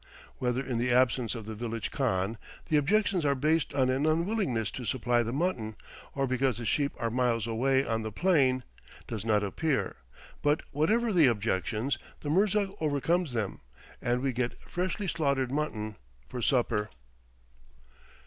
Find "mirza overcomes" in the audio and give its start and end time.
12.31-13.33